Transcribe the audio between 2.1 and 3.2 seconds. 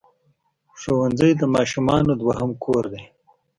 دوهم کور دی.